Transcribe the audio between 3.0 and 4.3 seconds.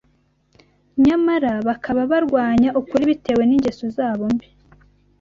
bitewe n’ingeso zabo